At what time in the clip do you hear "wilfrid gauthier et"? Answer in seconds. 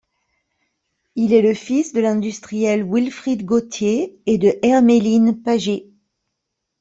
2.83-4.39